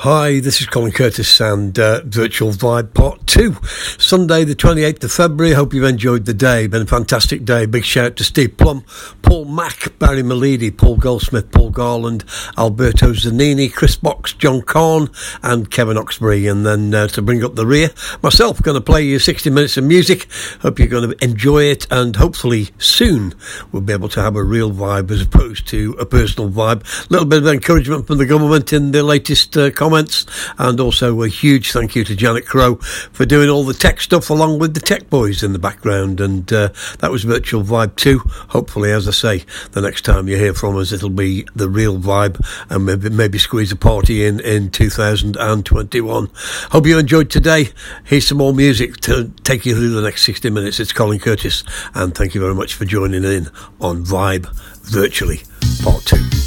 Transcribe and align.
Hi, 0.00 0.40
this 0.40 0.60
is 0.60 0.66
Colin 0.66 0.92
Curtis 0.92 1.40
and 1.40 1.76
uh, 1.78 2.02
Virtual 2.04 2.50
Vibe 2.50 2.92
Part 2.92 3.26
2. 3.26 3.56
Sunday, 3.98 4.44
the 4.44 4.54
28th 4.54 5.04
of 5.04 5.10
February. 5.10 5.54
Hope 5.54 5.72
you've 5.72 5.84
enjoyed 5.84 6.26
the 6.26 6.34
day. 6.34 6.66
Been 6.66 6.82
a 6.82 6.86
fantastic 6.86 7.46
day. 7.46 7.64
Big 7.64 7.82
shout 7.82 8.04
out 8.04 8.16
to 8.16 8.24
Steve 8.24 8.58
Plum, 8.58 8.84
Paul 9.22 9.46
Mack, 9.46 9.98
Barry 9.98 10.22
Malidi, 10.22 10.70
Paul 10.76 10.98
Goldsmith, 10.98 11.50
Paul 11.50 11.70
Garland, 11.70 12.26
Alberto 12.58 13.14
Zanini, 13.14 13.72
Chris 13.72 13.96
Box, 13.96 14.34
John 14.34 14.60
Kahn, 14.60 15.08
and 15.42 15.70
Kevin 15.70 15.96
Oxbury. 15.96 16.48
And 16.48 16.66
then 16.66 16.94
uh, 16.94 17.08
to 17.08 17.22
bring 17.22 17.42
up 17.42 17.54
the 17.54 17.66
rear, 17.66 17.88
myself 18.22 18.60
going 18.60 18.76
to 18.76 18.82
play 18.82 19.02
you 19.02 19.18
60 19.18 19.48
minutes 19.48 19.78
of 19.78 19.84
music. 19.84 20.28
Hope 20.60 20.78
you're 20.78 20.88
going 20.88 21.10
to 21.10 21.24
enjoy 21.24 21.64
it 21.64 21.86
and 21.90 22.14
hopefully 22.16 22.68
soon 22.76 23.32
we'll 23.72 23.80
be 23.80 23.94
able 23.94 24.10
to 24.10 24.20
have 24.20 24.36
a 24.36 24.44
real 24.44 24.70
vibe 24.70 25.10
as 25.10 25.22
opposed 25.22 25.66
to 25.68 25.96
a 25.98 26.04
personal 26.04 26.50
vibe. 26.50 26.82
A 27.08 27.10
little 27.10 27.26
bit 27.26 27.38
of 27.38 27.48
encouragement 27.48 28.06
from 28.06 28.18
the 28.18 28.26
government 28.26 28.74
in 28.74 28.90
the 28.92 29.02
latest 29.02 29.56
uh, 29.56 29.70
comments. 29.86 30.26
And 30.58 30.80
also 30.80 31.22
a 31.22 31.28
huge 31.28 31.70
thank 31.70 31.94
you 31.94 32.02
to 32.02 32.16
Janet 32.16 32.44
Crow 32.44 32.74
for 33.12 33.24
doing 33.24 33.48
all 33.48 33.62
the 33.62 33.72
tech 33.72 34.00
stuff 34.00 34.30
along 34.30 34.58
with 34.58 34.74
the 34.74 34.80
tech 34.80 35.08
boys 35.08 35.44
in 35.44 35.52
the 35.52 35.60
background. 35.60 36.20
And 36.20 36.52
uh, 36.52 36.70
that 36.98 37.12
was 37.12 37.22
Virtual 37.22 37.62
Vibe 37.62 37.94
2. 37.94 38.18
Hopefully, 38.48 38.90
as 38.90 39.06
I 39.06 39.12
say, 39.12 39.44
the 39.70 39.80
next 39.80 40.04
time 40.04 40.26
you 40.26 40.36
hear 40.36 40.54
from 40.54 40.76
us, 40.76 40.90
it'll 40.90 41.08
be 41.08 41.46
the 41.54 41.68
real 41.68 42.00
vibe 42.00 42.44
and 42.68 42.84
maybe, 42.84 43.10
maybe 43.10 43.38
squeeze 43.38 43.70
a 43.70 43.76
party 43.76 44.24
in 44.24 44.40
in 44.40 44.70
2021. 44.70 46.30
Hope 46.72 46.86
you 46.86 46.98
enjoyed 46.98 47.30
today. 47.30 47.68
Here's 48.02 48.26
some 48.26 48.38
more 48.38 48.52
music 48.52 48.96
to 49.02 49.30
take 49.44 49.64
you 49.66 49.76
through 49.76 49.90
the 49.90 50.02
next 50.02 50.24
60 50.24 50.50
minutes. 50.50 50.80
It's 50.80 50.92
Colin 50.92 51.20
Curtis, 51.20 51.62
and 51.94 52.12
thank 52.12 52.34
you 52.34 52.40
very 52.40 52.56
much 52.56 52.74
for 52.74 52.84
joining 52.84 53.22
in 53.22 53.46
on 53.80 54.04
Vibe 54.04 54.52
Virtually 54.90 55.42
Part 55.84 56.04
2. 56.06 56.45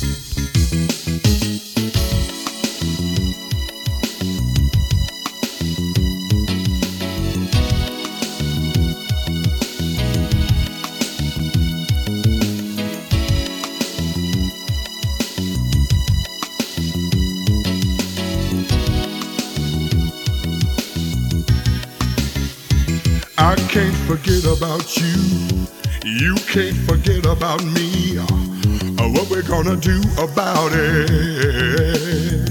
Forget 24.10 24.44
about 24.46 24.98
you. 24.98 25.68
You 26.04 26.34
can't 26.48 26.76
forget 26.90 27.28
about 27.28 27.64
me. 27.64 28.18
Uh, 28.18 29.08
what 29.14 29.30
we're 29.30 29.44
gonna 29.44 29.76
do 29.76 30.02
about 30.18 30.72
it? 30.74 32.50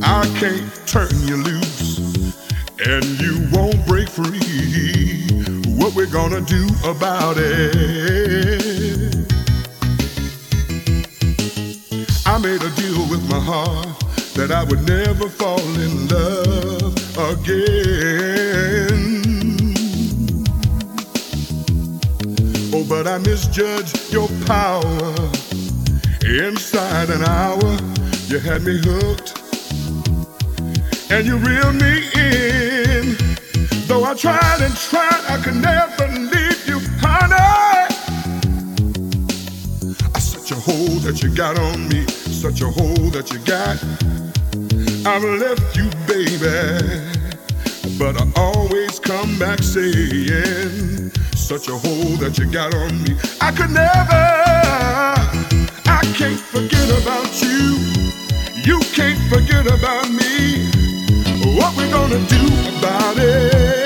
I 0.00 0.24
can't 0.38 0.62
turn 0.86 1.10
you 1.26 1.38
loose, 1.38 1.98
and 2.86 3.04
you 3.20 3.48
won't 3.50 3.84
break 3.88 4.08
free. 4.08 5.26
What 5.76 5.92
we're 5.96 6.06
gonna 6.06 6.40
do 6.40 6.64
about 6.84 7.36
it? 7.38 8.62
I 12.24 12.38
made 12.38 12.62
a 12.62 12.70
deal 12.76 13.08
with 13.10 13.28
my 13.28 13.40
heart 13.40 13.88
that 14.34 14.52
I 14.52 14.62
would 14.62 14.86
never 14.86 15.28
fall 15.28 15.58
in 15.80 16.06
love 16.06 16.94
again. 17.32 19.17
Oh, 22.70 22.84
but 22.84 23.06
I 23.06 23.18
misjudged 23.18 24.12
your 24.12 24.28
power. 24.46 25.14
Inside 26.22 27.08
an 27.08 27.24
hour, 27.24 27.78
you 28.26 28.38
had 28.38 28.62
me 28.62 28.78
hooked, 28.82 29.40
and 31.10 31.26
you 31.26 31.38
reeled 31.38 31.76
me 31.76 32.04
in. 32.14 33.16
Though 33.86 34.04
I 34.04 34.14
tried 34.14 34.60
and 34.60 34.76
tried, 34.76 35.24
I 35.28 35.40
could 35.42 35.56
never 35.56 36.08
leave 36.08 36.68
you, 36.68 36.80
honey. 37.00 37.34
I 40.14 40.18
such 40.18 40.50
a 40.50 40.56
hold 40.56 41.02
that 41.02 41.22
you 41.22 41.34
got 41.34 41.58
on 41.58 41.88
me, 41.88 42.06
such 42.06 42.60
a 42.60 42.66
hold 42.66 43.14
that 43.14 43.32
you 43.32 43.38
got. 43.46 43.82
I've 45.06 45.24
left 45.24 45.74
you, 45.74 45.88
baby, 46.06 47.00
but 47.98 48.20
I 48.20 48.30
always 48.36 49.00
come 49.00 49.38
back 49.38 49.62
saying, 49.62 51.10
such 51.48 51.68
a 51.68 51.78
hold 51.78 52.20
that 52.20 52.36
you 52.36 52.44
got 52.44 52.74
on 52.74 53.02
me. 53.04 53.16
I 53.40 53.50
could 53.50 53.70
never, 53.70 53.88
I 55.88 56.02
can't 56.14 56.38
forget 56.38 56.90
about 57.00 57.40
you. 57.40 57.78
You 58.68 58.78
can't 58.92 59.18
forget 59.32 59.64
about 59.66 60.10
me. 60.10 60.68
What 61.56 61.74
we 61.74 61.90
gonna 61.90 62.20
do 62.28 62.44
about 62.76 63.16
it? 63.16 63.77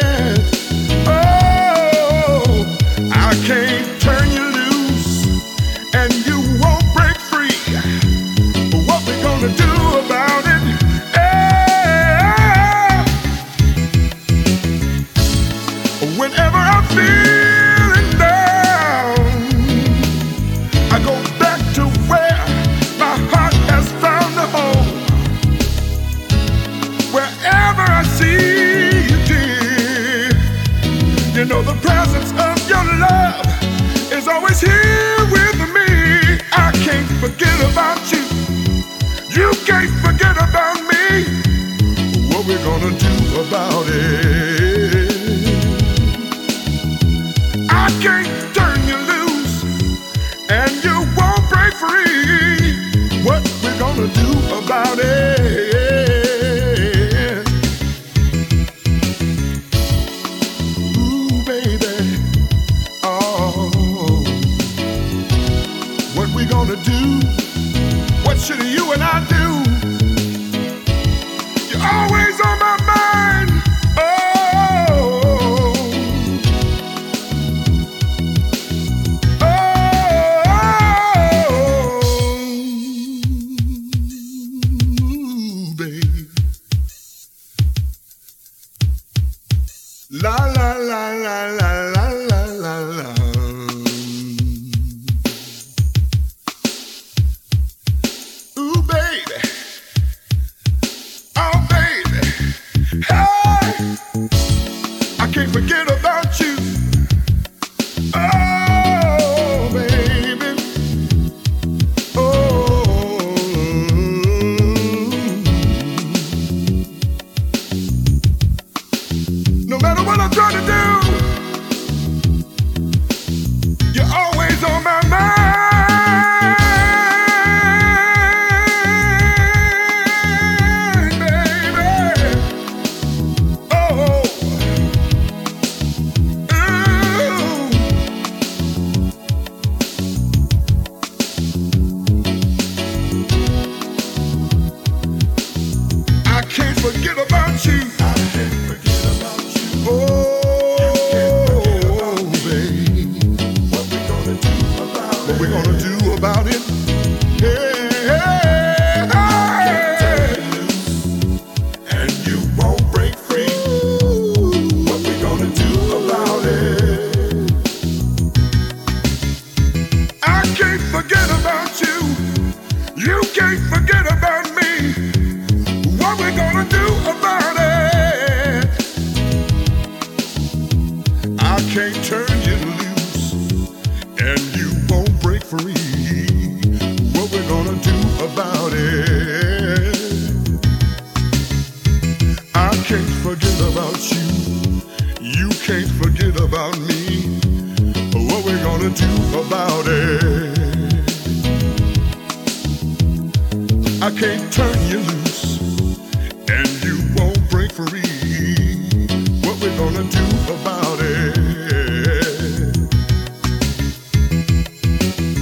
La 90.15 90.37
la 90.55 90.77
la 90.77 91.11
la 91.25 91.47
la 91.57 91.91
la. 91.91 92.02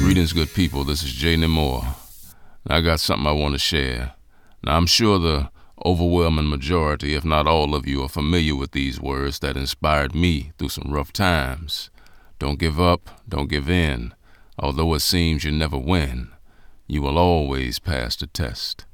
Readings 0.03 0.33
good 0.33 0.53
people, 0.55 0.85
this 0.85 1.03
is 1.03 1.13
Jay 1.13 1.37
Moore. 1.37 1.85
I 2.67 2.81
got 2.81 3.01
something 3.01 3.27
I 3.27 3.33
want 3.33 3.55
to 3.55 3.59
share. 3.59 4.15
Now, 4.65 4.77
I'm 4.77 4.87
sure 4.87 5.19
the 5.19 5.51
overwhelming 5.85 6.49
majority, 6.49 7.15
if 7.15 7.25
not 7.25 7.47
all 7.47 7.75
of 7.75 7.87
you, 7.87 8.03
are 8.03 8.09
familiar 8.09 8.57
with 8.57 8.73
these 8.73 9.01
words 9.01 9.39
that 9.41 9.57
inspired 9.57 10.15
me 10.15 10.53
through 10.59 10.71
some 10.71 10.93
rough 10.93 11.13
times. 11.13 11.91
Don't 12.39 12.59
give 12.59 12.81
up, 12.81 13.23
don't 13.29 13.49
give 13.49 13.69
in. 13.71 14.15
Although 14.59 14.95
it 14.95 15.01
seems 15.01 15.45
you 15.45 15.53
never 15.53 15.79
win, 15.79 16.31
you 16.87 17.03
will 17.03 17.19
always 17.19 17.79
pass 17.79 18.17
the 18.17 18.27
test. 18.27 18.85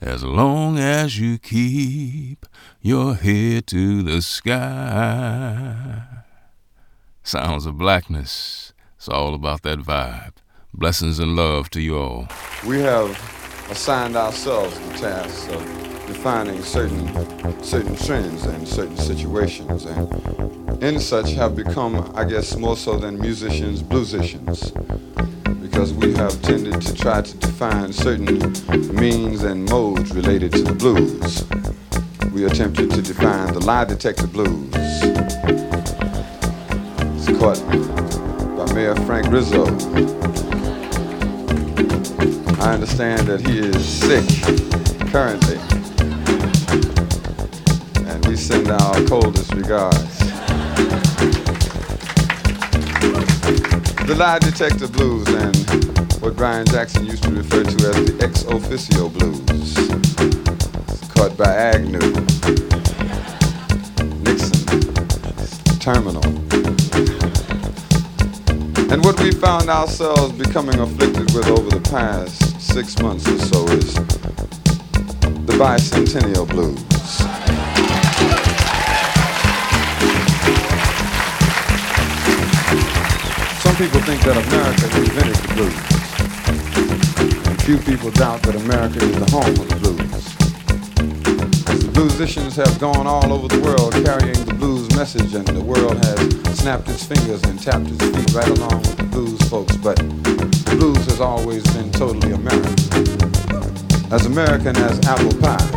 As 0.00 0.22
long 0.24 0.78
as 0.78 1.18
you 1.18 1.38
keep 1.38 2.44
your 2.82 3.14
head 3.14 3.66
to 3.68 4.02
the 4.02 4.20
sky. 4.20 6.02
Sounds 7.22 7.64
of 7.64 7.78
blackness. 7.78 8.74
It's 8.96 9.08
all 9.08 9.34
about 9.34 9.62
that 9.62 9.78
vibe. 9.78 10.34
Blessings 10.74 11.18
and 11.18 11.34
love 11.34 11.70
to 11.70 11.80
you 11.80 11.96
all. 11.96 12.28
We 12.66 12.80
have 12.80 13.10
assigned 13.70 14.16
ourselves 14.16 14.78
the 14.80 14.98
task 14.98 15.50
of 15.50 15.62
defining 16.06 16.62
certain 16.62 17.62
certain 17.62 17.96
trends 17.96 18.44
and 18.44 18.68
certain 18.68 18.96
situations, 18.96 19.86
and 19.86 20.82
in 20.82 21.00
such 21.00 21.32
have 21.32 21.56
become, 21.56 22.12
I 22.14 22.24
guess, 22.24 22.56
more 22.56 22.76
so 22.76 22.98
than 22.98 23.18
musicians, 23.18 23.82
bluesicians, 23.82 24.72
because 25.70 25.92
we 25.94 26.14
have 26.14 26.40
tended 26.42 26.80
to 26.80 26.94
try 26.94 27.20
to 27.20 27.36
define 27.38 27.92
certain 27.92 28.38
means 28.94 29.42
and 29.42 29.68
modes 29.68 30.14
related 30.14 30.52
to 30.52 30.62
the 30.62 30.72
blues. 30.72 31.44
We 32.32 32.44
attempted 32.44 32.92
to 32.92 33.02
define 33.02 33.52
the 33.52 33.58
lie 33.60 33.84
detector 33.84 34.28
blues. 34.28 34.70
It's 37.16 37.38
caught 37.38 37.60
by 38.56 38.72
Mayor 38.74 38.94
Frank 39.06 39.26
Rizzo. 39.26 39.64
I 42.62 42.74
understand 42.74 43.26
that 43.26 43.40
he 43.40 43.58
is 43.58 43.84
sick 43.84 44.24
currently. 45.10 45.58
And 48.08 48.24
we 48.26 48.36
send 48.36 48.68
our 48.68 49.02
coldest 49.06 49.52
regards. 49.52 50.16
The 54.06 54.14
lie 54.14 54.38
detector 54.38 54.86
blues 54.86 55.26
and 55.26 55.56
what 56.22 56.36
Brian 56.36 56.64
Jackson 56.66 57.06
used 57.06 57.24
to 57.24 57.30
refer 57.30 57.64
to 57.64 57.88
as 57.88 58.04
the 58.04 58.16
ex 58.22 58.44
officio 58.44 59.08
blues. 59.08 59.74
Caught 61.12 61.36
by 61.36 61.52
Agnew, 61.52 61.98
Nixon, 64.22 64.64
Terminal. 65.80 66.24
And 68.92 69.04
what 69.04 69.20
we 69.20 69.32
found 69.32 69.68
ourselves 69.68 70.32
becoming 70.38 70.78
afflicted 70.78 71.34
with 71.34 71.48
over 71.48 71.68
the 71.68 71.82
past 71.90 72.60
six 72.60 72.96
months 73.00 73.26
or 73.26 73.38
so 73.40 73.64
is 73.74 73.94
the 75.46 75.56
bicentennial 75.58 76.48
blues. 76.48 77.75
People 83.76 84.00
think 84.00 84.22
that 84.22 84.32
America 84.48 84.88
invented 84.96 85.36
the 85.36 85.52
blues. 85.52 85.76
And 87.44 87.62
few 87.62 87.76
people 87.76 88.10
doubt 88.12 88.40
that 88.44 88.56
America 88.56 89.04
is 89.04 89.20
the 89.20 89.28
home 89.28 89.52
of 89.52 89.68
the 89.68 89.76
blues. 89.76 90.24
The 91.84 91.92
bluesicians 91.92 92.56
have 92.56 92.80
gone 92.80 93.06
all 93.06 93.30
over 93.30 93.48
the 93.48 93.60
world 93.60 93.92
carrying 94.02 94.46
the 94.46 94.54
blues 94.54 94.88
message 94.96 95.34
and 95.34 95.46
the 95.46 95.60
world 95.62 96.02
has 96.06 96.58
snapped 96.58 96.88
its 96.88 97.04
fingers 97.04 97.42
and 97.44 97.60
tapped 97.60 97.84
its 97.92 98.00
feet 98.00 98.32
right 98.32 98.48
along 98.48 98.80
with 98.80 98.96
the 98.96 99.02
blues 99.12 99.38
folks, 99.50 99.76
but 99.76 100.00
blues 100.80 101.04
has 101.04 101.20
always 101.20 101.62
been 101.74 101.92
totally 101.92 102.32
American. 102.32 102.80
As 104.10 104.24
American 104.24 104.74
as 104.88 105.04
apple 105.04 105.36
pie. 105.36 105.68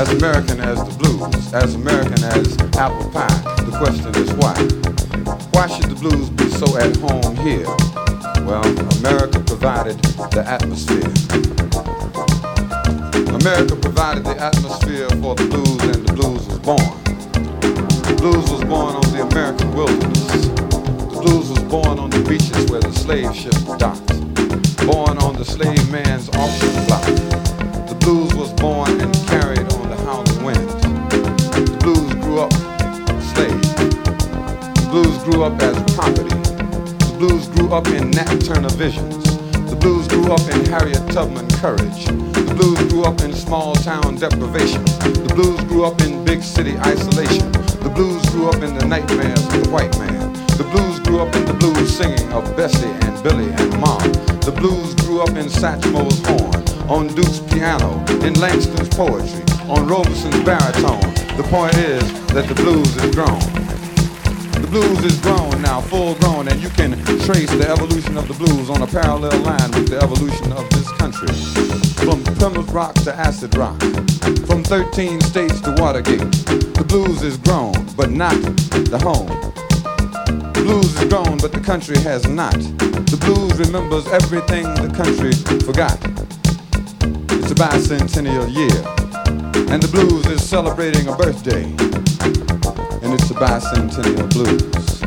As 0.00 0.08
American 0.16 0.58
as 0.60 0.80
the 0.88 0.94
blues. 0.96 1.52
As 1.52 1.74
American 1.74 2.24
as 2.32 2.56
apple 2.80 3.10
pie. 3.12 3.28
The 3.60 3.76
question 3.76 4.08
is 4.16 4.32
why? 4.40 4.99
Why 5.52 5.66
should 5.66 5.90
the 5.90 5.96
blues 5.96 6.30
be 6.30 6.48
so 6.50 6.76
at 6.78 6.96
home 6.96 7.36
here? 7.36 7.66
Well, 8.46 8.64
America 8.98 9.40
provided 9.40 9.98
the 10.30 10.44
atmosphere. 10.46 11.10
America 13.34 13.76
provided 13.76 14.24
the 14.24 14.36
atmosphere 14.40 15.08
for 15.22 15.34
the 15.34 15.46
blues 15.46 15.82
and 15.82 16.06
the 16.06 16.12
blues 16.12 16.46
was 16.46 16.58
born. 16.60 16.92
The 18.08 18.14
blues 18.18 18.50
was 18.50 18.64
born 18.64 18.94
on 18.94 19.06
the 19.12 19.22
American 19.22 19.72
wilderness 19.74 20.46
The 21.14 21.20
blues 21.22 21.50
was 21.50 21.62
born 21.64 21.98
on 21.98 22.10
the 22.10 22.22
beaches 22.28 22.70
where 22.70 22.80
the 22.80 22.92
slave 22.92 23.34
ship 23.34 23.54
docked. 23.78 24.06
Born 24.86 25.18
on 25.18 25.36
the 25.36 25.44
slave 25.44 25.90
man's 25.90 26.28
auction 26.30 26.86
block. 26.86 27.04
The 27.88 27.96
blues 28.00 28.34
was 28.34 28.52
born 28.54 29.00
and 29.00 29.14
carried 29.26 29.72
on 29.72 29.90
the 29.90 29.96
howling 30.04 30.29
grew 35.30 35.44
up 35.44 35.62
as 35.62 35.94
property. 35.94 36.28
The 36.28 37.16
blues 37.18 37.48
grew 37.48 37.72
up 37.72 37.86
in 37.88 38.10
Nat 38.10 38.40
Turner 38.40 38.70
visions. 38.70 39.22
The 39.70 39.76
blues 39.76 40.08
grew 40.08 40.32
up 40.32 40.40
in 40.50 40.64
Harriet 40.66 41.06
Tubman 41.12 41.48
courage. 41.62 42.06
The 42.06 42.54
blues 42.56 42.80
grew 42.90 43.04
up 43.04 43.20
in 43.20 43.32
small 43.32 43.74
town 43.74 44.16
deprivation. 44.16 44.84
The 44.84 45.32
blues 45.34 45.60
grew 45.64 45.84
up 45.84 46.00
in 46.02 46.24
big 46.24 46.42
city 46.42 46.76
isolation. 46.78 47.52
The 47.84 47.92
blues 47.94 48.22
grew 48.30 48.48
up 48.48 48.62
in 48.62 48.76
the 48.76 48.84
nightmares 48.86 49.44
of 49.46 49.64
the 49.64 49.70
white 49.70 49.96
man. 49.98 50.32
The 50.58 50.68
blues 50.72 50.98
grew 51.00 51.20
up 51.20 51.34
in 51.36 51.44
the 51.44 51.54
blues 51.54 51.96
singing 51.96 52.32
of 52.32 52.44
Bessie 52.56 52.86
and 53.06 53.22
Billy 53.22 53.50
and 53.52 53.80
Mom. 53.80 54.02
The 54.42 54.54
blues 54.56 54.94
grew 54.94 55.20
up 55.22 55.30
in 55.30 55.48
Satchmo's 55.48 56.18
horn, 56.26 56.90
on 56.90 57.06
Duke's 57.14 57.38
piano, 57.38 58.02
in 58.26 58.34
Langston's 58.34 58.88
poetry, 58.88 59.44
on 59.68 59.86
Robeson's 59.86 60.42
baritone. 60.44 61.14
The 61.36 61.46
point 61.48 61.76
is 61.76 62.02
that 62.34 62.48
the 62.48 62.54
blues 62.54 62.96
is 62.96 63.14
grown. 63.14 63.79
Blues 64.70 65.04
is 65.04 65.18
grown 65.18 65.60
now, 65.62 65.80
full 65.80 66.14
grown, 66.20 66.46
and 66.46 66.62
you 66.62 66.68
can 66.70 66.92
trace 67.26 67.50
the 67.50 67.66
evolution 67.68 68.16
of 68.16 68.28
the 68.28 68.34
blues 68.34 68.70
on 68.70 68.82
a 68.82 68.86
parallel 68.86 69.36
line 69.40 69.70
with 69.72 69.88
the 69.88 69.98
evolution 70.00 70.52
of 70.52 70.70
this 70.70 70.88
country. 70.92 71.26
From 72.04 72.22
Plymouth 72.38 72.70
Rock 72.70 72.94
to 73.02 73.12
Acid 73.12 73.56
Rock, 73.56 73.80
from 74.46 74.62
13 74.62 75.20
states 75.22 75.60
to 75.62 75.74
Watergate, 75.78 76.20
the 76.78 76.84
blues 76.86 77.22
is 77.22 77.36
grown, 77.38 77.72
but 77.96 78.10
not 78.12 78.36
the 78.70 78.98
home 79.02 79.26
The 80.54 80.62
blues 80.62 80.94
is 81.02 81.08
grown, 81.08 81.38
but 81.38 81.50
the 81.50 81.60
country 81.60 81.98
has 81.98 82.28
not. 82.28 82.54
The 82.54 83.18
blues 83.20 83.58
remembers 83.58 84.06
everything 84.06 84.62
the 84.74 84.92
country 84.94 85.32
forgot. 85.66 85.98
It's 87.42 87.50
a 87.50 87.56
bicentennial 87.56 88.46
year, 88.54 88.78
and 89.72 89.82
the 89.82 89.88
blues 89.90 90.26
is 90.26 90.48
celebrating 90.48 91.08
a 91.08 91.16
birthday, 91.16 91.66
and 93.10 93.20
it's 93.20 93.30
a 93.30 93.34
bicentennial 93.34 94.30
blues. 94.30 95.02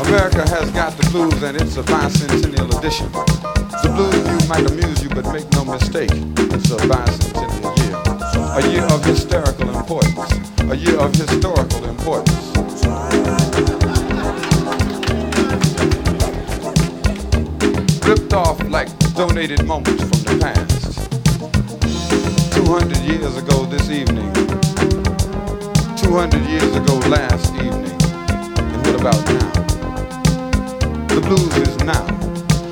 America 0.00 0.48
has 0.48 0.70
got 0.70 0.96
the 0.96 1.08
blues 1.10 1.42
and 1.42 1.60
it's 1.60 1.76
a 1.76 1.82
bicentennial 1.82 2.76
edition. 2.78 3.10
The 3.12 3.92
blues 3.94 4.14
view 4.14 4.48
might 4.48 4.68
amuse 4.70 5.02
you, 5.02 5.08
but 5.10 5.26
make 5.32 5.48
no 5.52 5.64
mistake, 5.64 6.10
it's 6.10 6.70
a 6.70 6.76
bicentennial 6.88 7.76
year. 7.78 7.96
A 8.58 8.68
year 8.72 8.84
of 8.84 9.04
hysterical 9.04 9.70
importance. 9.70 10.50
A 10.62 10.76
year 10.76 10.98
of 10.98 11.14
historical 11.14 11.84
importance. 11.84 12.50
Ripped 18.04 18.32
off 18.32 18.60
like 18.68 18.99
donated 19.26 19.62
moments 19.66 20.00
from 20.00 20.22
the 20.24 20.38
past. 20.40 20.96
200 22.54 22.96
years 23.04 23.36
ago 23.36 23.66
this 23.66 23.90
evening. 23.90 24.32
200 25.98 26.40
years 26.48 26.74
ago 26.74 26.94
last 27.06 27.52
evening. 27.56 28.00
And 28.72 28.80
what 28.86 28.96
about 28.98 29.20
now? 29.28 29.50
The 31.08 31.20
blues 31.20 31.54
is 31.58 31.76
now. 31.84 32.06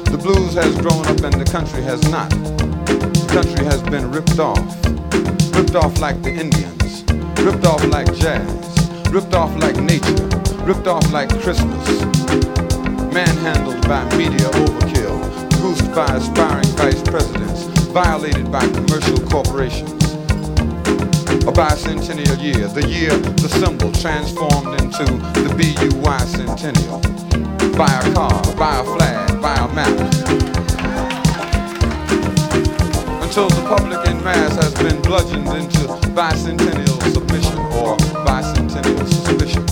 The 0.05 0.17
blues 0.17 0.55
has 0.55 0.75
grown 0.81 1.05
up 1.09 1.21
and 1.21 1.38
the 1.38 1.45
country 1.52 1.83
has 1.83 2.00
not. 2.09 2.31
The 2.31 3.28
country 3.31 3.67
has 3.67 3.83
been 3.83 4.11
ripped 4.11 4.38
off. 4.38 4.64
Ripped 5.55 5.76
off 5.76 6.00
like 6.00 6.23
the 6.23 6.31
Indians. 6.31 7.05
Ripped 7.45 7.67
off 7.67 7.85
like 7.88 8.11
jazz. 8.14 8.49
Ripped 9.11 9.35
off 9.35 9.55
like 9.59 9.76
nature. 9.76 10.25
Ripped 10.64 10.87
off 10.87 11.12
like 11.12 11.28
Christmas. 11.43 11.85
Manhandled 13.12 13.87
by 13.87 14.02
media 14.17 14.49
overkill. 14.49 14.98
Goosed 15.61 15.93
by 15.95 16.07
aspiring 16.07 16.65
vice 16.77 17.03
presidents. 17.03 17.65
Violated 17.93 18.50
by 18.50 18.61
commercial 18.69 19.19
corporations. 19.29 19.93
A 21.49 21.53
bicentennial 21.53 22.38
year, 22.41 22.69
the 22.69 22.87
year, 22.87 23.11
the 23.11 23.49
symbol 23.49 23.91
transformed 23.93 24.81
into 24.81 25.05
the 25.43 25.53
BUY 25.57 26.19
centennial. 26.27 27.00
By 27.77 27.91
a 27.91 28.15
car, 28.15 28.43
by 28.57 28.81
a 28.81 28.85
flag, 28.85 29.41
by 29.41 29.55
a 29.55 29.69
map. 29.75 29.99
Until 33.23 33.49
the 33.49 33.62
public 33.69 34.07
in 34.09 34.23
mass 34.23 34.55
has 34.57 34.75
been 34.75 35.00
bludgeoned 35.03 35.49
into 35.49 35.87
bicentennial 36.15 37.00
submission 37.12 37.59
or 37.79 37.97
bicentennial 38.27 39.07
suspicion. 39.09 39.65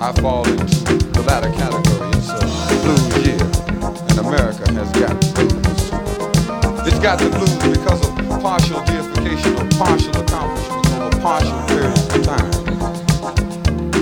I 0.00 0.12
fall 0.20 0.46
into 0.48 0.98
the 1.12 1.22
latter 1.22 1.50
category. 1.52 2.10
It's 2.14 2.30
a 2.30 2.76
blues 2.82 3.26
year, 3.26 3.73
America 4.18 4.70
has 4.72 4.90
got 4.92 5.20
the 5.20 5.44
blues. 5.48 6.86
It's 6.86 6.98
got 7.00 7.18
the 7.18 7.30
blues 7.30 7.76
because 7.76 8.00
of 8.06 8.14
partial 8.40 8.82
deification 8.84 9.54
or 9.56 9.68
partial 9.78 10.16
accomplishments 10.16 10.90
over 10.92 11.20
partial 11.20 11.66
periods 11.66 12.14
of 12.14 12.22
time. 12.22 12.52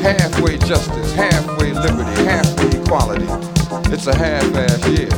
Halfway 0.03 0.59
justice, 0.59 1.13
halfway 1.15 1.73
liberty, 1.73 2.25
halfway 2.25 2.81
equality. 2.81 3.27
It's 3.93 4.07
a 4.07 4.15
half-ass 4.15 4.87
year. 4.89 5.09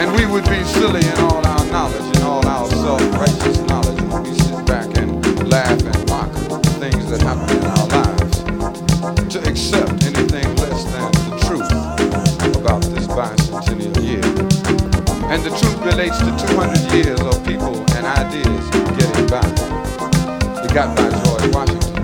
And 0.00 0.12
we 0.16 0.26
would 0.26 0.44
be 0.44 0.64
silly 0.64 1.06
in 1.06 1.18
all 1.20 1.46
our 1.46 1.64
knowledge 1.66 2.16
and 2.16 2.24
all 2.24 2.46
our 2.46 2.68
self-righteous 2.68 3.58
knowledge 3.68 3.95
truth 15.60 15.80
relates 15.84 16.18
to 16.18 16.30
200 16.54 16.92
years 16.92 17.20
of 17.20 17.44
people 17.46 17.74
and 17.96 18.06
ideas 18.06 18.64
getting 18.98 19.26
by. 19.26 19.44
It 20.64 20.72
got 20.74 20.96
by 20.96 21.10
George 21.24 21.54
Washington. 21.54 21.94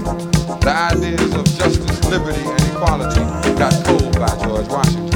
The 0.60 0.72
ideas 0.92 1.34
of 1.34 1.44
justice, 1.56 2.04
liberty, 2.04 2.42
and 2.42 2.62
equality 2.72 3.24
got 3.58 3.72
cold 3.84 4.18
by 4.18 4.34
George 4.44 4.68
Washington 4.68 5.12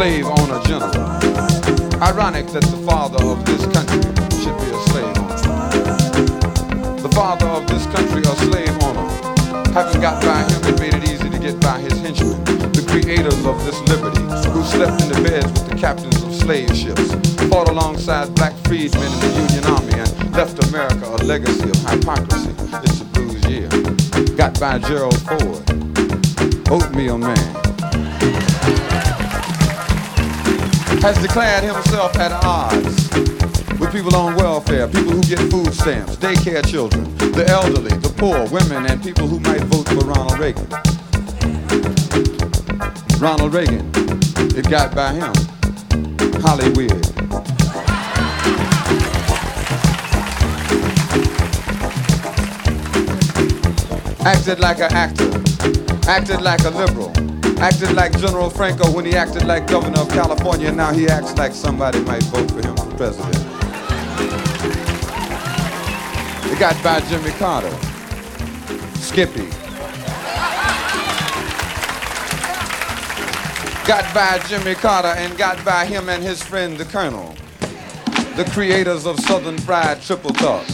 slave 0.00 0.24
owner 0.24 0.58
general. 0.64 0.94
Ironic 2.00 2.46
that 2.56 2.62
the 2.62 2.82
father 2.88 3.22
of 3.22 3.44
this 3.44 3.60
country 3.68 4.00
should 4.40 4.56
be 4.56 4.70
a 4.72 4.80
slave 4.88 5.18
owner. 5.20 5.36
The 7.02 7.10
father 7.12 7.46
of 7.46 7.66
this 7.66 7.84
country, 7.92 8.22
a 8.22 8.34
slave 8.48 8.72
owner, 8.82 9.06
having 9.74 10.00
got 10.00 10.22
by 10.22 10.40
him, 10.48 10.72
it 10.72 10.80
made 10.80 10.94
it 10.94 11.04
easy 11.04 11.28
to 11.28 11.38
get 11.38 11.60
by 11.60 11.78
his 11.80 12.00
henchmen, 12.00 12.42
creators 12.90 13.46
of 13.46 13.64
this 13.64 13.80
liberty, 13.88 14.20
who 14.50 14.62
slept 14.64 15.00
in 15.02 15.08
the 15.08 15.20
beds 15.22 15.46
with 15.46 15.68
the 15.70 15.76
captains 15.76 16.22
of 16.22 16.34
slave 16.34 16.74
ships, 16.74 17.14
fought 17.48 17.68
alongside 17.68 18.34
black 18.34 18.54
freedmen 18.66 19.02
in 19.02 19.20
the 19.20 19.30
Union 19.46 19.64
Army, 19.66 19.94
and 19.94 20.32
left 20.34 20.62
America 20.68 21.06
a 21.06 21.18
legacy 21.24 21.70
of 21.70 21.78
hypocrisy. 21.88 22.50
It's 22.82 23.00
a 23.00 23.04
blues 23.04 23.44
year. 23.46 23.68
Got 24.36 24.58
by 24.58 24.78
Gerald 24.78 25.20
Ford, 25.22 25.62
oatmeal 26.70 27.18
man. 27.18 27.60
has 31.00 31.16
declared 31.22 31.64
himself 31.64 32.14
at 32.16 32.30
odds 32.44 33.08
with 33.78 33.90
people 33.90 34.14
on 34.14 34.36
welfare, 34.36 34.86
people 34.86 35.12
who 35.12 35.22
get 35.22 35.38
food 35.50 35.72
stamps, 35.72 36.16
daycare 36.16 36.66
children, 36.66 37.04
the 37.32 37.46
elderly, 37.48 37.96
the 37.98 38.12
poor, 38.18 38.46
women, 38.50 38.84
and 38.84 39.02
people 39.02 39.26
who 39.26 39.40
might 39.40 39.62
vote 39.62 39.88
for 39.88 40.04
Ronald 40.04 40.38
Reagan. 40.38 40.68
Ronald 43.20 43.52
Reagan, 43.52 43.90
it 44.56 44.66
got 44.70 44.94
by 44.94 45.12
him. 45.12 45.34
Hollywood. 46.40 46.90
Acted 54.24 54.58
like 54.60 54.78
an 54.78 54.92
actor, 54.94 55.30
acted 56.08 56.40
like 56.40 56.64
a 56.64 56.70
liberal, 56.70 57.10
acted 57.60 57.92
like 57.92 58.18
General 58.18 58.48
Franco 58.48 58.90
when 58.90 59.04
he 59.04 59.14
acted 59.14 59.44
like 59.44 59.66
governor 59.66 60.00
of 60.00 60.08
California. 60.08 60.72
Now 60.72 60.90
he 60.90 61.06
acts 61.06 61.36
like 61.36 61.52
somebody 61.52 62.00
might 62.00 62.22
vote 62.22 62.50
for 62.50 62.66
him 62.66 62.74
for 62.74 62.96
president. 62.96 63.36
It 66.50 66.58
got 66.58 66.82
by 66.82 67.00
Jimmy 67.00 67.32
Carter, 67.32 67.70
Skippy. 68.94 69.69
Got 73.90 74.14
by 74.14 74.38
Jimmy 74.46 74.76
Carter 74.76 75.08
and 75.08 75.36
got 75.36 75.64
by 75.64 75.84
him 75.84 76.08
and 76.08 76.22
his 76.22 76.40
friend 76.40 76.78
the 76.78 76.84
Colonel, 76.84 77.34
the 78.36 78.48
creators 78.52 79.04
of 79.04 79.18
Southern 79.18 79.58
Fried 79.58 80.00
Triple 80.00 80.30
Talk. 80.30 80.64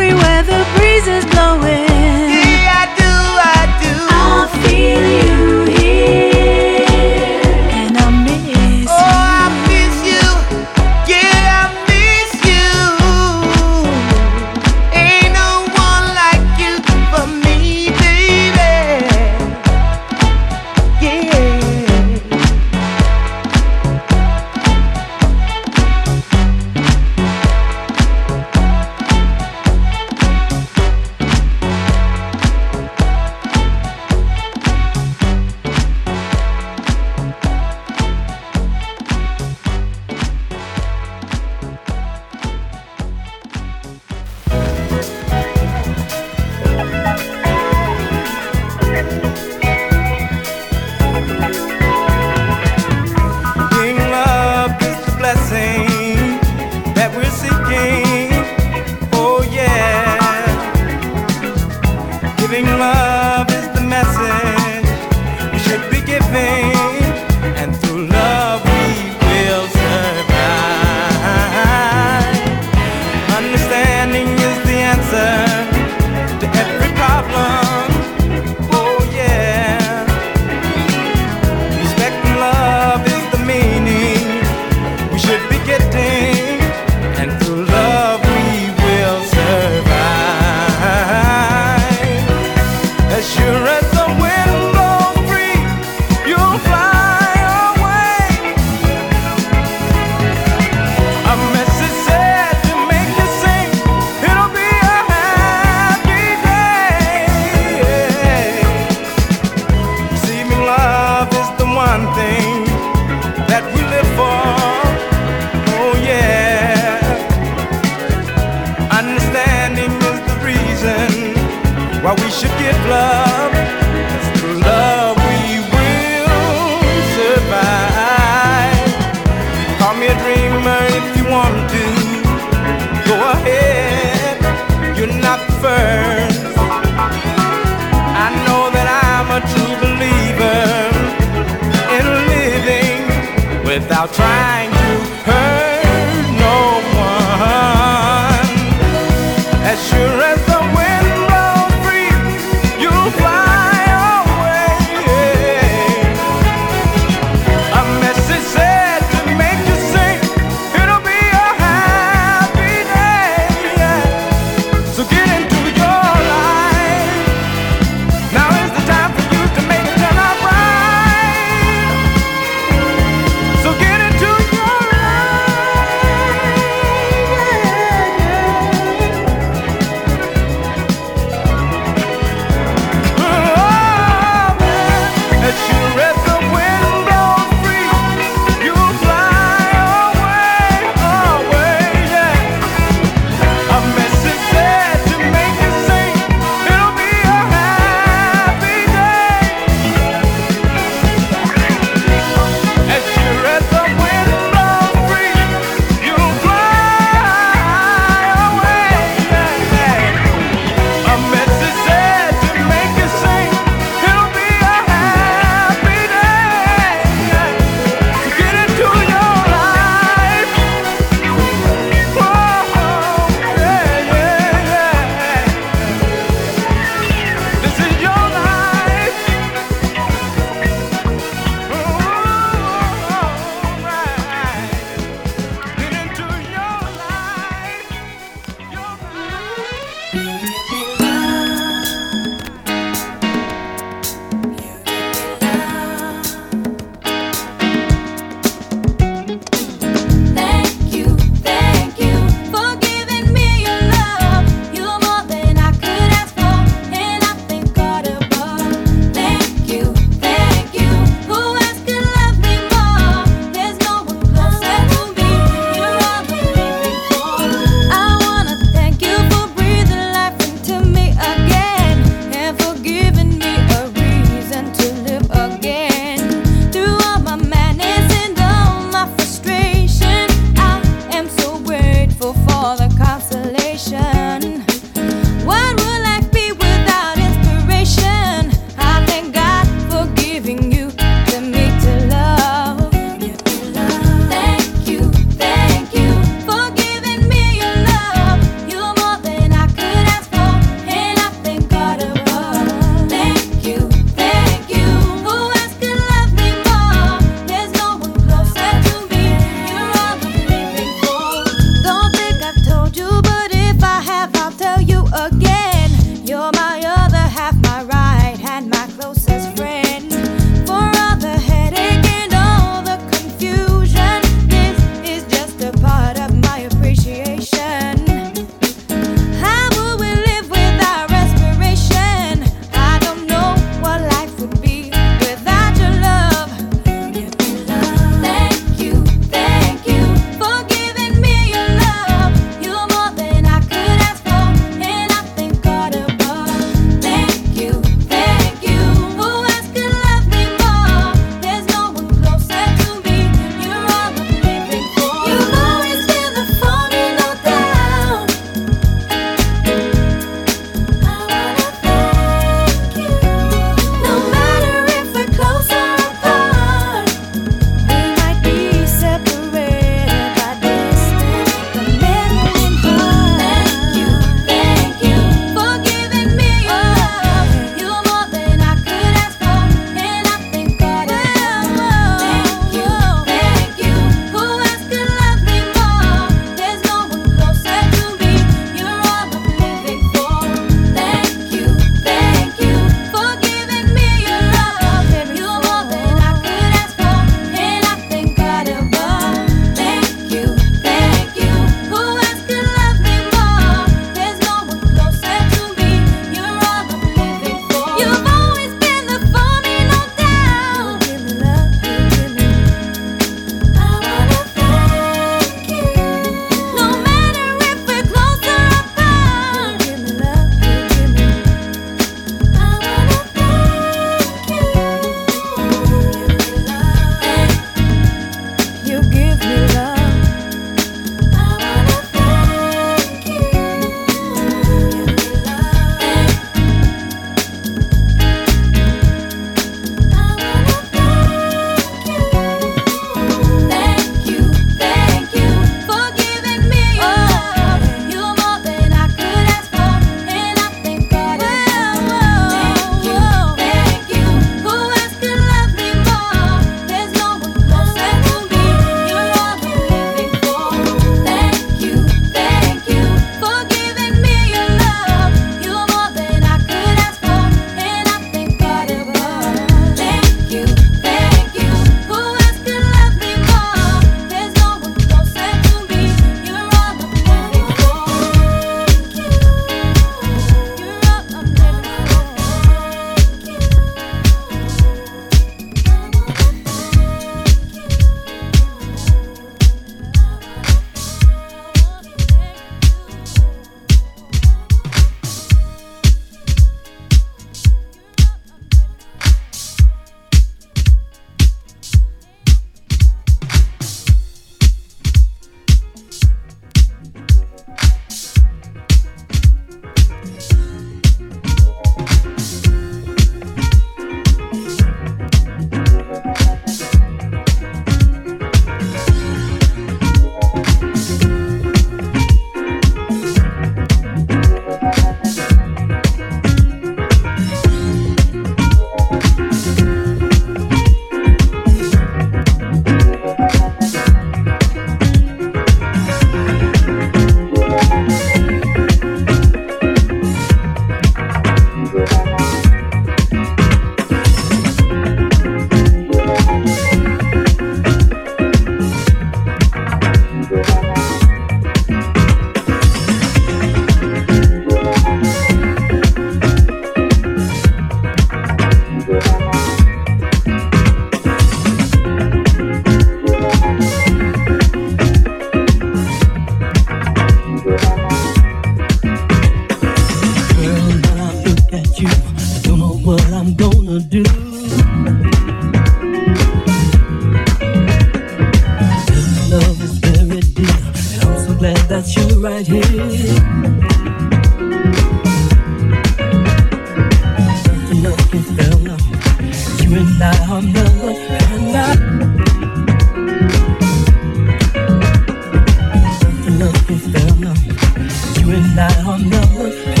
Up. 598.53 599.19
You 599.21 599.31
and 599.31 600.00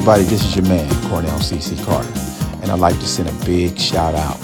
everybody, 0.00 0.22
this 0.24 0.42
is 0.42 0.56
your 0.56 0.64
man, 0.64 0.88
Cornell 1.10 1.38
CC 1.40 1.76
Carter, 1.84 2.10
and 2.62 2.72
I'd 2.72 2.78
like 2.78 2.98
to 3.00 3.06
send 3.06 3.28
a 3.28 3.44
big 3.44 3.78
shout 3.78 4.14
out 4.14 4.40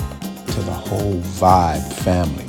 to 0.49 0.61
the 0.61 0.71
whole 0.71 1.15
Vibe 1.15 1.95
family. 1.95 2.45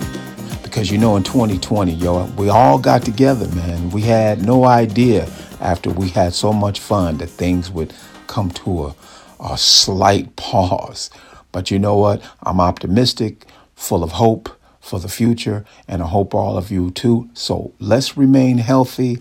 Because 0.62 0.92
you 0.92 0.98
know, 0.98 1.16
in 1.16 1.24
2020, 1.24 1.94
yo, 1.94 2.26
we 2.38 2.50
all 2.50 2.78
got 2.78 3.04
together, 3.04 3.48
man. 3.56 3.92
We 3.92 4.02
had 4.02 4.46
no 4.46 4.66
idea 4.66 5.26
after 5.62 5.90
we 5.90 6.10
had 6.10 6.34
so 6.34 6.52
much 6.52 6.82
fun 6.82 7.20
that 7.20 7.28
things 7.28 7.72
would 7.72 7.94
come 8.28 8.52
to 8.52 8.88
a, 8.88 8.96
a 9.40 9.58
slight 9.58 10.36
pause. 10.36 11.10
But 11.54 11.72
you 11.72 11.80
know 11.80 11.96
what? 11.96 12.22
I'm 12.44 12.60
optimistic, 12.60 13.46
full 13.74 14.04
of 14.04 14.12
hope 14.12 14.50
for 14.82 15.00
the 15.00 15.08
future, 15.08 15.64
and 15.88 16.04
I 16.04 16.08
hope 16.08 16.36
all 16.36 16.58
of 16.58 16.72
you 16.72 16.92
too. 16.92 17.30
So 17.34 17.74
let's 17.80 18.18
remain 18.18 18.58
healthy. 18.58 19.20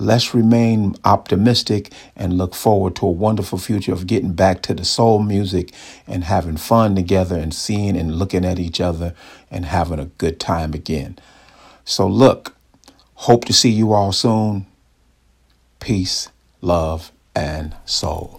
Let's 0.00 0.32
remain 0.32 0.94
optimistic 1.04 1.92
and 2.14 2.38
look 2.38 2.54
forward 2.54 2.94
to 2.96 3.06
a 3.06 3.10
wonderful 3.10 3.58
future 3.58 3.92
of 3.92 4.06
getting 4.06 4.32
back 4.32 4.62
to 4.62 4.74
the 4.74 4.84
soul 4.84 5.18
music 5.18 5.72
and 6.06 6.22
having 6.22 6.56
fun 6.56 6.94
together 6.94 7.36
and 7.36 7.52
seeing 7.52 7.96
and 7.96 8.14
looking 8.14 8.44
at 8.44 8.60
each 8.60 8.80
other 8.80 9.12
and 9.50 9.64
having 9.64 9.98
a 9.98 10.04
good 10.04 10.38
time 10.38 10.72
again. 10.72 11.18
So, 11.84 12.06
look, 12.06 12.54
hope 13.14 13.44
to 13.46 13.52
see 13.52 13.70
you 13.70 13.92
all 13.92 14.12
soon. 14.12 14.66
Peace, 15.80 16.28
love, 16.60 17.10
and 17.34 17.74
soul. 17.84 18.38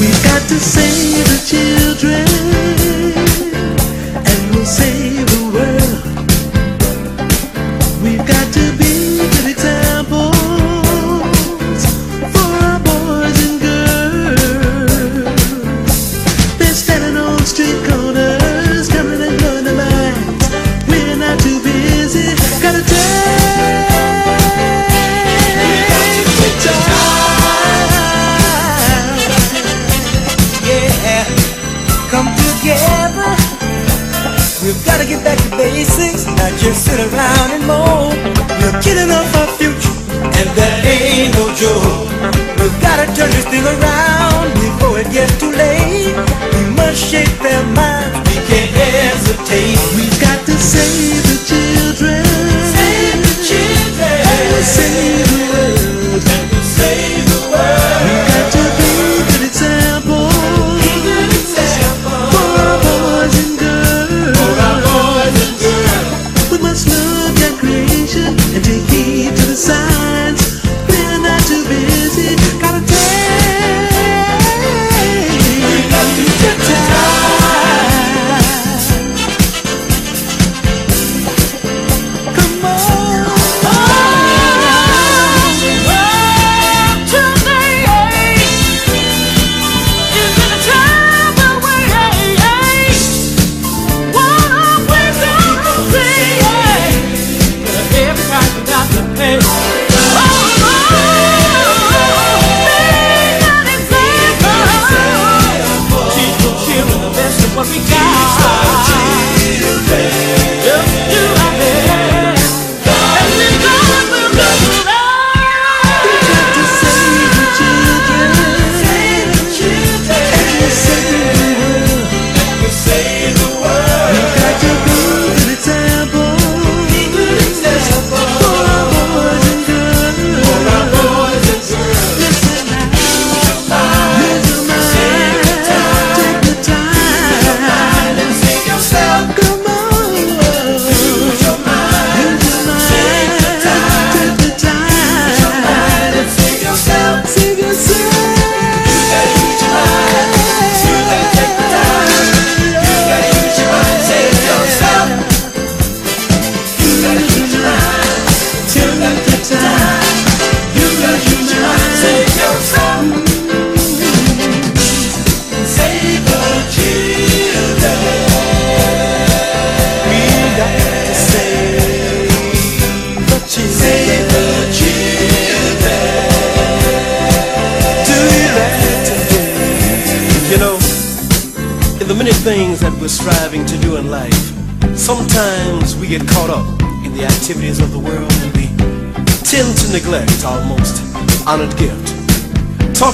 We've 0.00 0.22
got 0.22 0.42
to 0.46 0.60
save 0.60 1.26
the 1.26 1.42
children, 1.44 2.57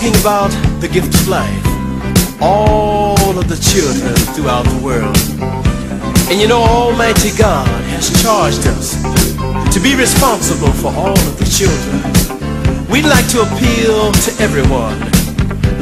Talking 0.05 0.21
about 0.21 0.51
the 0.83 0.89
gift 0.89 1.15
of 1.15 1.29
life, 1.29 1.65
all 2.39 3.39
of 3.39 3.49
the 3.49 3.57
children 3.57 4.15
throughout 4.37 4.65
the 4.65 4.85
world. 4.85 5.17
And 6.29 6.39
you 6.39 6.47
know, 6.47 6.61
Almighty 6.61 7.31
God 7.39 7.67
has 7.89 8.13
charged 8.21 8.67
us 8.67 9.01
to 9.73 9.81
be 9.81 9.95
responsible 9.97 10.73
for 10.73 10.89
all 10.89 11.17
of 11.17 11.39
the 11.39 11.49
children. 11.49 12.05
We'd 12.91 13.07
like 13.07 13.27
to 13.29 13.49
appeal 13.49 14.13
to 14.13 14.31
everyone. 14.45 15.01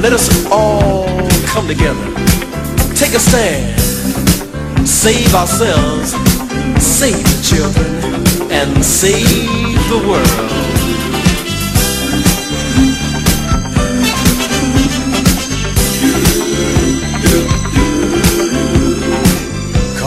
Let 0.00 0.12
us 0.12 0.46
all 0.52 1.08
come 1.42 1.66
together. 1.66 2.06
Take 2.94 3.14
a 3.14 3.18
stand. 3.18 3.74
Save 4.86 5.34
ourselves. 5.34 6.12
Save 6.80 7.18
the 7.26 7.42
children. 7.42 8.52
And 8.52 8.84
save 8.84 9.82
the 9.90 9.98
world. 10.06 10.71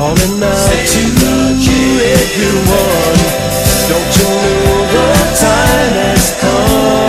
Calling 0.06 0.44
out 0.44 0.54
to 0.54 1.76
everyone. 2.14 3.22
Don't 3.90 4.18
you 4.20 4.30
know 4.62 4.86
the 4.94 5.08
time 5.36 5.94
has 5.98 6.38
come 6.40 7.05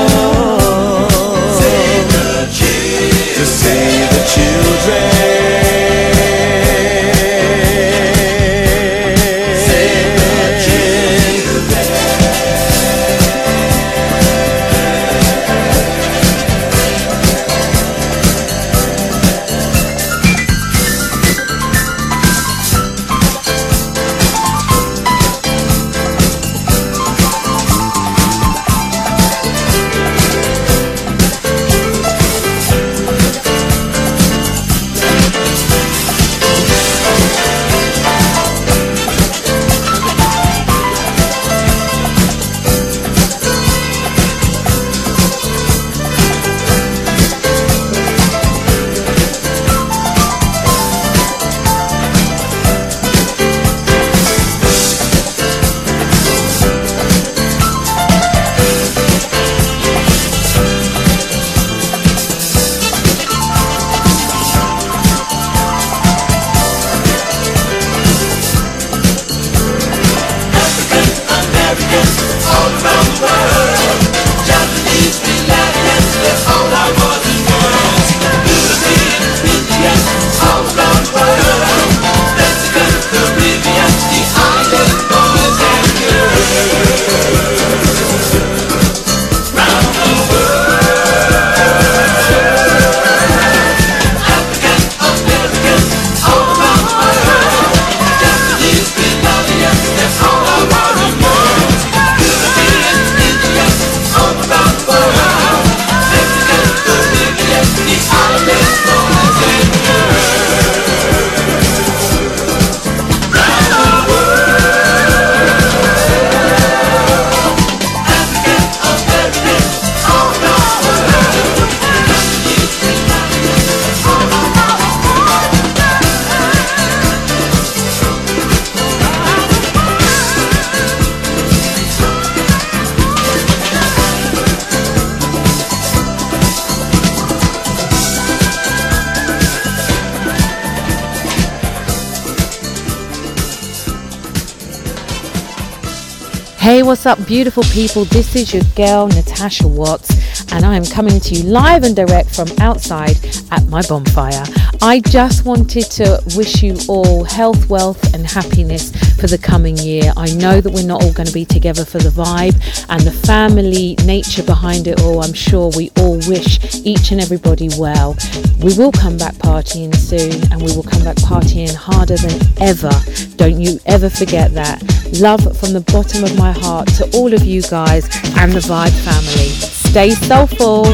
Hey, 146.67 146.83
what's 146.83 147.07
up, 147.07 147.25
beautiful 147.29 147.63
people? 147.63 148.07
This 148.07 148.35
is 148.35 148.53
your 148.53 148.65
girl, 148.75 149.07
Natasha 149.07 149.69
Watts, 149.69 150.11
and 150.53 150.67
I 150.67 150.75
am 150.75 150.85
coming 150.85 151.21
to 151.21 151.35
you 151.37 151.45
live 151.45 151.85
and 151.85 151.95
direct 151.95 152.35
from 152.35 152.49
outside 152.59 153.17
at 153.53 153.65
my 153.69 153.83
bonfire. 153.83 154.43
I 154.83 155.01
just 155.01 155.45
wanted 155.45 155.85
to 155.93 156.23
wish 156.37 156.63
you 156.63 156.77
all 156.89 157.25
health, 157.25 157.69
wealth, 157.69 158.15
and 158.15 158.27
happiness 158.27 158.91
for 159.17 159.27
the 159.27 159.39
coming 159.39 159.77
year. 159.79 160.13
I 160.17 160.33
know 160.35 160.61
that 160.61 160.73
we're 160.73 160.87
not 160.87 161.03
all 161.03 161.13
going 161.13 161.27
to 161.27 161.33
be 161.33 161.45
together 161.45 161.85
for 161.85 161.99
the 161.99 162.11
vibe 162.11 162.55
and 162.89 163.01
the 163.03 163.11
family 163.11 163.97
nature 164.05 164.43
behind 164.43 164.87
it 164.87 165.01
all. 165.01 165.23
I'm 165.23 165.33
sure 165.33 165.71
we 165.77 165.91
all 165.97 166.19
wish 166.29 166.59
each 166.85 167.11
and 167.11 167.21
everybody 167.21 167.69
well. 167.79 168.17
We 168.61 168.77
will 168.77 168.93
come 168.93 169.17
back 169.17 169.35
partying 169.35 169.95
soon, 169.95 170.53
and 170.53 170.61
we 170.61 170.75
will 170.77 170.85
come 170.85 171.05
back 171.05 171.17
partying 171.17 171.75
harder 171.75 172.17
than 172.17 172.41
ever. 172.61 172.93
Don't 173.37 173.61
you 173.61 173.81
ever 173.87 174.11
forget 174.11 174.53
that. 174.55 174.83
Love 175.21 175.41
from 175.59 175.73
the 175.73 175.85
bottom 175.93 176.25
of 176.25 176.37
my 176.37 176.53
heart 176.53 176.89
to 176.89 177.11
all 177.17 177.33
of 177.33 177.45
you 177.45 177.63
guys 177.63 178.05
and 178.37 178.53
the 178.53 178.61
Vibe 178.61 178.93
family. 179.05 179.49
Stay 179.49 180.11
soulful. 180.11 180.85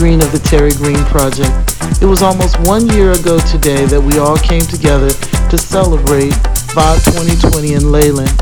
Green 0.00 0.22
of 0.22 0.32
the 0.32 0.38
Terry 0.38 0.72
Green 0.80 1.04
Project. 1.12 1.52
It 2.00 2.06
was 2.06 2.22
almost 2.22 2.58
one 2.60 2.88
year 2.88 3.12
ago 3.12 3.38
today 3.40 3.84
that 3.84 4.00
we 4.00 4.18
all 4.18 4.38
came 4.38 4.62
together 4.62 5.10
to 5.10 5.58
celebrate 5.58 6.32
Vibe 6.72 7.04
2020 7.04 7.74
in 7.74 7.92
Leyland. 7.92 8.32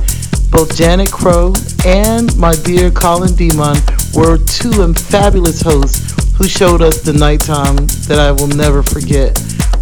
Both 0.53 0.77
Janet 0.77 1.11
Crow 1.11 1.53
and 1.85 2.31
my 2.39 2.55
dear 2.63 2.93
Colin 2.93 3.35
Demon 3.35 3.75
were 4.15 4.39
two 4.39 4.95
fabulous 4.95 5.61
hosts 5.61 6.15
who 6.39 6.47
showed 6.47 6.81
us 6.81 7.03
the 7.03 7.13
nighttime 7.13 7.75
that 8.07 8.21
I 8.23 8.31
will 8.31 8.47
never 8.47 8.85
forget. 8.85 9.35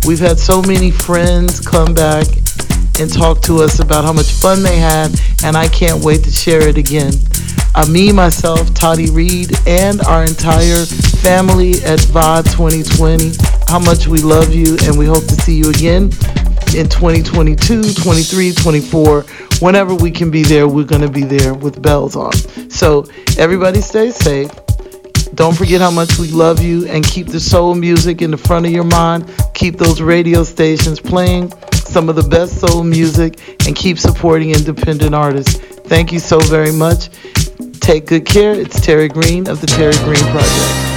We've 0.06 0.18
had 0.18 0.38
so 0.38 0.62
many 0.62 0.90
friends 0.90 1.60
come 1.60 1.92
back 1.92 2.24
and 2.98 3.12
talk 3.12 3.42
to 3.52 3.60
us 3.60 3.80
about 3.80 4.02
how 4.02 4.14
much 4.14 4.32
fun 4.32 4.62
they 4.62 4.78
had, 4.78 5.12
and 5.44 5.58
I 5.58 5.68
can't 5.68 6.02
wait 6.02 6.24
to 6.24 6.30
share 6.30 6.66
it 6.66 6.78
again. 6.78 7.12
Uh, 7.74 7.84
me, 7.84 8.12
myself, 8.12 8.72
Toddy 8.72 9.10
Reed, 9.10 9.52
and 9.66 10.00
our 10.00 10.24
entire 10.24 10.86
family 11.26 11.72
at 11.82 11.98
VOD 12.14 12.44
2020, 12.52 13.32
how 13.66 13.80
much 13.80 14.06
we 14.06 14.18
love 14.18 14.54
you, 14.54 14.76
and 14.84 14.96
we 14.96 15.06
hope 15.06 15.26
to 15.26 15.34
see 15.34 15.56
you 15.56 15.68
again 15.70 16.04
in 16.76 16.88
2022, 16.88 17.82
23, 17.94 18.52
24. 18.52 19.22
Whenever 19.58 19.92
we 19.92 20.12
can 20.12 20.30
be 20.30 20.44
there, 20.44 20.68
we're 20.68 20.84
going 20.84 21.02
to 21.02 21.10
be 21.10 21.24
there 21.24 21.52
with 21.52 21.82
bells 21.82 22.14
on. 22.14 22.32
So, 22.70 23.06
everybody 23.38 23.80
stay 23.80 24.12
safe. 24.12 24.48
Don't 25.34 25.56
forget 25.58 25.80
how 25.80 25.90
much 25.90 26.16
we 26.16 26.28
love 26.28 26.62
you 26.62 26.86
and 26.86 27.04
keep 27.04 27.26
the 27.26 27.40
soul 27.40 27.74
music 27.74 28.22
in 28.22 28.30
the 28.30 28.38
front 28.38 28.64
of 28.64 28.70
your 28.70 28.84
mind. 28.84 29.28
Keep 29.52 29.78
those 29.78 30.00
radio 30.00 30.44
stations 30.44 31.00
playing 31.00 31.50
some 31.72 32.08
of 32.08 32.14
the 32.14 32.28
best 32.30 32.60
soul 32.60 32.84
music 32.84 33.40
and 33.66 33.74
keep 33.74 33.98
supporting 33.98 34.52
independent 34.52 35.12
artists. 35.12 35.56
Thank 35.88 36.12
you 36.12 36.20
so 36.20 36.38
very 36.38 36.72
much. 36.72 37.08
Take 37.80 38.06
good 38.06 38.26
care. 38.26 38.54
It's 38.54 38.80
Terry 38.80 39.08
Green 39.08 39.48
of 39.48 39.60
the 39.60 39.66
Terry 39.66 39.96
Green 40.04 40.22
Project. 40.30 40.95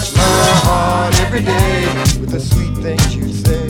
Touch 0.00 0.16
my 0.16 0.22
heart 0.64 1.20
every 1.20 1.42
day 1.42 1.84
with 2.20 2.30
the 2.30 2.40
sweet 2.40 2.74
things 2.78 3.14
you 3.14 3.28
say. 3.32 3.69